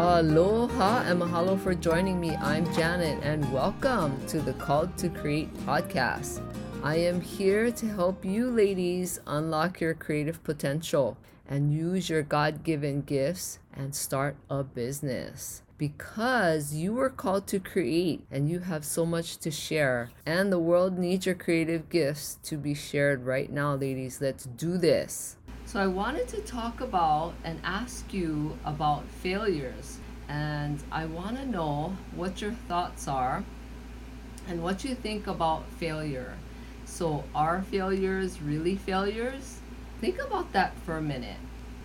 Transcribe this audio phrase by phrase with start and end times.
[0.00, 2.36] Aloha and mahalo for joining me.
[2.36, 6.40] I'm Janet and welcome to the Called to Create podcast.
[6.84, 11.16] I am here to help you ladies unlock your creative potential
[11.48, 15.62] and use your God given gifts and start a business.
[15.78, 20.60] Because you were called to create and you have so much to share, and the
[20.60, 24.20] world needs your creative gifts to be shared right now, ladies.
[24.20, 25.37] Let's do this.
[25.68, 31.44] So, I wanted to talk about and ask you about failures, and I want to
[31.44, 33.44] know what your thoughts are
[34.48, 36.38] and what you think about failure.
[36.86, 39.58] So, are failures really failures?
[40.00, 41.36] Think about that for a minute.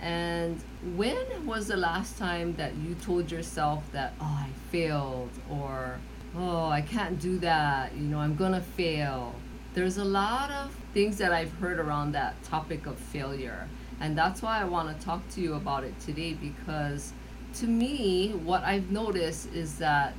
[0.00, 0.60] And
[0.96, 6.00] when was the last time that you told yourself that, oh, I failed, or
[6.36, 9.36] oh, I can't do that, you know, I'm gonna fail?
[9.78, 13.68] There's a lot of things that I've heard around that topic of failure.
[14.00, 17.12] And that's why I want to talk to you about it today because
[17.60, 20.14] to me, what I've noticed is that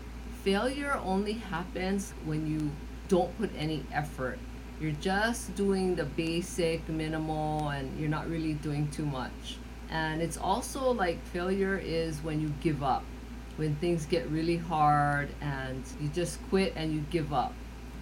[0.45, 2.71] failure only happens when you
[3.09, 4.39] don't put any effort.
[4.79, 9.57] You're just doing the basic, minimal, and you're not really doing too much.
[9.89, 13.03] And it's also like failure is when you give up,
[13.57, 17.53] when things get really hard and you just quit and you give up.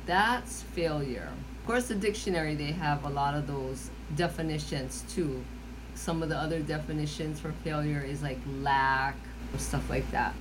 [0.08, 1.30] That's failure.
[1.59, 5.44] Of course, the dictionary, they have a lot of those definitions too.
[5.95, 9.17] Some of the other definitions for failure is like lack
[9.53, 10.33] or stuff like that.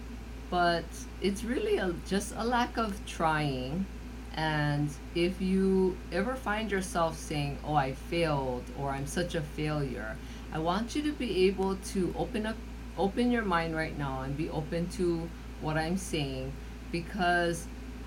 [0.51, 0.85] But
[1.21, 3.87] it's really a, just a lack of trying.
[4.35, 10.17] And if you ever find yourself saying, Oh, I failed, or I'm such a failure,
[10.53, 12.57] I want you to be able to open up
[12.99, 15.29] open your mind right now and be open to
[15.61, 16.53] what I'm saying
[16.91, 17.67] because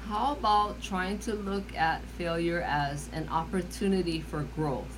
[0.10, 4.98] how about trying to look at failure as an opportunity for growth?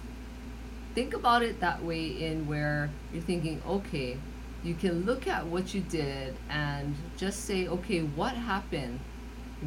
[0.96, 4.18] Think about it that way in where you're thinking, okay,
[4.64, 9.00] you can look at what you did and just say, okay, what happened?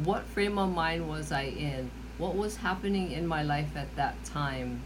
[0.03, 1.89] What frame of mind was I in?
[2.17, 4.81] What was happening in my life at that time?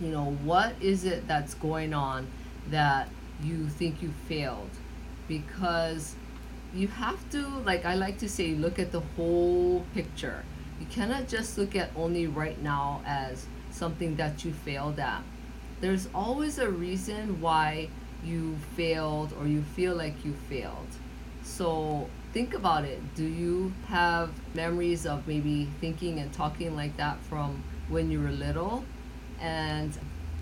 [0.00, 2.26] you know what is it that's going on
[2.70, 3.08] that
[3.42, 4.70] you think you failed
[5.28, 6.14] because
[6.74, 10.44] you have to like i like to say look at the whole picture.
[10.80, 15.22] You cannot just look at only right now as something that you failed at.
[15.80, 17.88] There's always a reason why
[18.24, 20.88] you failed or you feel like you failed.
[21.42, 23.14] So think about it.
[23.14, 28.30] Do you have memories of maybe thinking and talking like that from when you were
[28.30, 28.84] little?
[29.40, 29.96] And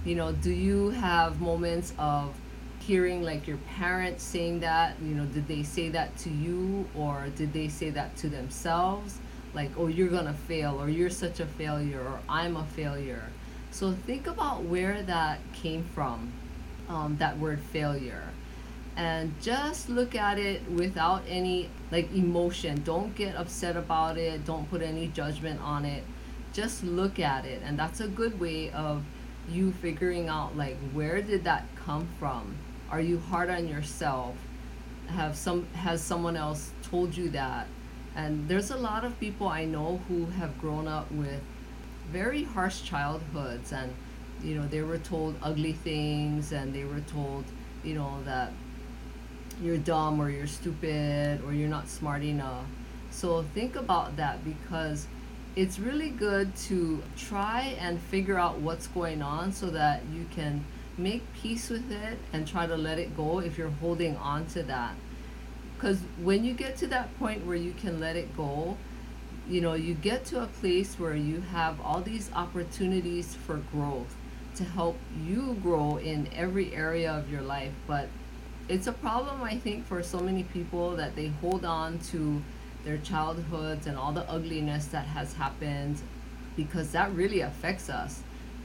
[0.04, 2.34] you know do you have moments of
[2.80, 7.26] hearing like your parents saying that you know did they say that to you or
[7.36, 9.18] did they say that to themselves?
[9.54, 13.24] Like oh you're gonna fail or you're such a failure or i'm a failure.
[13.70, 16.32] So think about where that came from
[16.88, 18.24] um, that word failure.
[18.96, 22.82] And just look at it without any like emotion.
[22.82, 24.44] Don't get upset about it.
[24.44, 26.02] Don't put any judgment on it.
[26.52, 27.62] Just look at it.
[27.64, 29.04] And that's a good way of
[29.50, 32.56] you figuring out like where did that come from?
[32.90, 34.34] Are you hard on yourself?
[35.08, 37.66] Have some has someone else told you that?
[38.14, 41.40] And there's a lot of people i know who have grown up with
[42.10, 43.94] very harsh childhoods and
[44.42, 47.44] you know they were told ugly things and they were told
[47.84, 48.50] you know that
[49.62, 52.64] you're dumb or you're stupid or you're not smart enough.
[53.10, 55.06] So think about that because
[55.58, 60.64] it's really good to try and figure out what's going on so that you can
[60.96, 64.62] make peace with it and try to let it go if you're holding on to
[64.62, 64.94] that.
[65.74, 68.76] Because when you get to that point where you can let it go,
[69.48, 74.14] you know, you get to a place where you have all these opportunities for growth
[74.54, 74.96] to help
[75.26, 77.72] you grow in every area of your life.
[77.84, 78.08] But
[78.68, 82.44] it's a problem, I think, for so many people that they hold on to
[82.84, 86.00] their childhoods and all the ugliness that has happened
[86.56, 88.22] because that really affects us.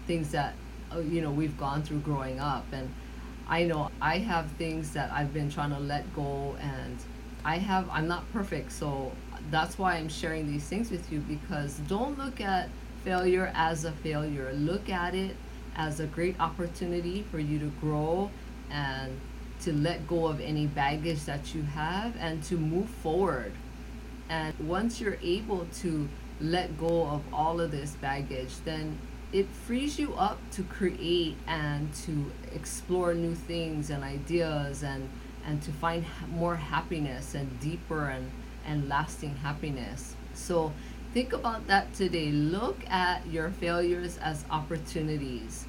[0.07, 0.53] Things that
[0.94, 2.66] uh, you know we've gone through growing up.
[2.72, 2.94] And
[3.45, 6.98] i know i have things that i've been trying to let go and
[7.44, 8.71] i have i'm not perfect.
[8.71, 9.12] So
[9.51, 12.69] that's why i'm sharing these things with you because don't look at
[13.04, 14.54] failure as a failure.
[14.54, 15.36] Look at it
[15.75, 18.31] as a great opportunity for you to grow
[18.71, 19.19] and
[19.62, 23.51] to let go of any baggage that you have and to move forward
[24.30, 26.08] and once you're able to
[26.40, 28.98] let go of all of this baggage, then
[29.31, 35.10] it frees you up to create and to explore new things and ideas and
[35.46, 38.31] and to find more happiness and deeper and
[38.66, 40.16] and lasting happiness.
[40.34, 40.72] So
[41.14, 42.31] think about that today.
[42.31, 45.66] Look at your failures as opportunities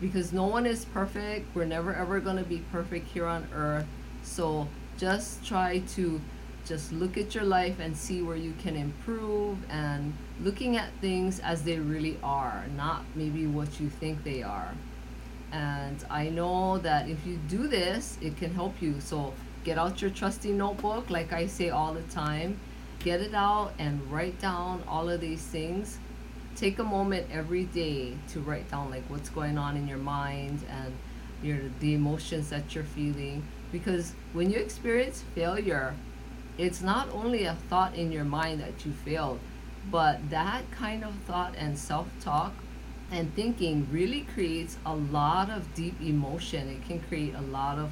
[0.00, 1.54] because no one is perfect.
[1.54, 3.86] We're never ever going to be perfect here on earth.
[4.22, 4.68] So
[4.98, 6.20] just try to
[6.68, 10.12] just look at your life and see where you can improve and
[10.42, 14.74] looking at things as they really are, not maybe what you think they are.
[15.50, 19.00] And I know that if you do this, it can help you.
[19.00, 19.32] So
[19.64, 22.60] get out your trusty notebook, like I say all the time,
[22.98, 25.98] get it out and write down all of these things.
[26.54, 30.60] Take a moment every day to write down like what's going on in your mind
[30.70, 30.92] and
[31.42, 35.94] your the emotions that you're feeling because when you experience failure
[36.58, 39.38] it's not only a thought in your mind that you failed,
[39.90, 42.52] but that kind of thought and self talk
[43.10, 46.68] and thinking really creates a lot of deep emotion.
[46.68, 47.90] It can create a lot of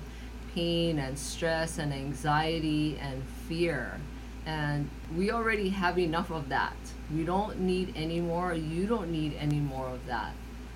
[0.55, 4.01] pain and stress and anxiety and fear.
[4.45, 6.77] And we already have enough of that.
[7.15, 8.53] We don't need any more.
[8.55, 10.33] You don't need any more of that.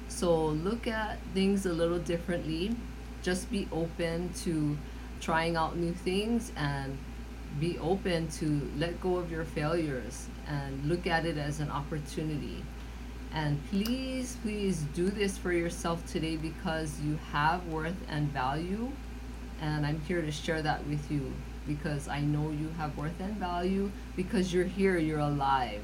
[0.09, 2.75] So look at things a little differently.
[3.23, 4.77] Just be open to
[5.21, 6.97] trying out new things and
[7.59, 12.63] be open to let go of your failures and look at it as an opportunity.
[13.33, 18.91] And please, please do this for yourself today because you have worth and value.
[19.61, 21.33] And I'm here to share that with you
[21.67, 25.83] because I know you have worth and value because you're here, you're alive.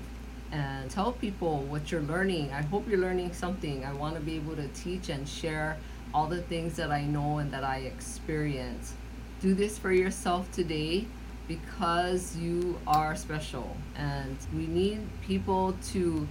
[0.51, 2.53] And tell people what you're learning.
[2.53, 3.85] I hope you're learning something.
[3.85, 5.77] I want to be able to teach and share
[6.15, 8.95] all the things that I know and that I experience.
[9.41, 11.07] Do this for yourself today
[11.49, 16.27] because you are special and we need people to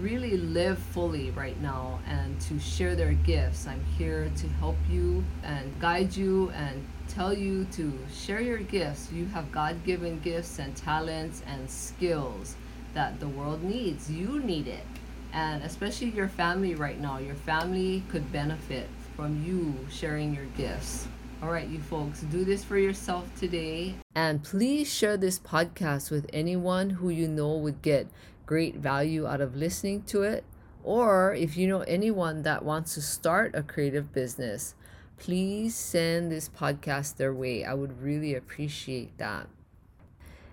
[0.00, 3.66] really live fully right now and to share their gifts.
[3.66, 9.10] I'm here to help you and guide you and tell you to share your gifts.
[9.12, 12.54] You have God given gifts and talents and skills
[12.94, 14.10] that the world needs.
[14.10, 14.84] You need it.
[15.32, 21.08] And especially your family right now, your family could benefit from you sharing your gifts.
[21.40, 23.94] All right, you folks, do this for yourself today.
[24.16, 28.08] And please share this podcast with anyone who you know would get
[28.44, 30.42] great value out of listening to it.
[30.82, 34.74] Or if you know anyone that wants to start a creative business,
[35.16, 37.64] please send this podcast their way.
[37.64, 39.46] I would really appreciate that.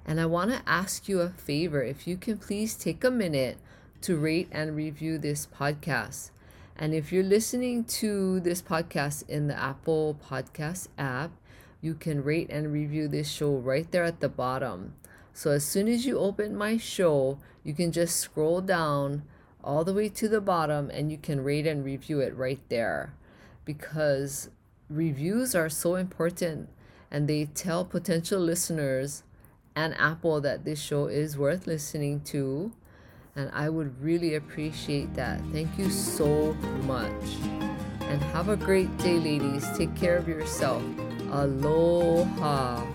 [0.06, 3.58] And I want to ask you a favor if you can please take a minute
[4.02, 6.30] to rate and review this podcast.
[6.78, 11.32] And if you're listening to this podcast in the Apple Podcast app,
[11.82, 14.94] you can rate and review this show right there at the bottom.
[15.34, 19.24] So as soon as you open my show, you can just scroll down
[19.64, 23.14] all the way to the bottom and you can rate and review it right there
[23.66, 24.50] because
[24.90, 26.70] reviews are so important
[27.10, 29.24] and they tell potential listeners
[29.76, 32.72] and Apple that this show is worth listening to
[33.36, 35.42] and I would really appreciate that.
[35.52, 36.54] Thank you so
[36.84, 37.12] much.
[38.02, 39.68] And have a great day, ladies.
[39.78, 40.84] Take care of yourself.
[41.32, 42.86] Aloha.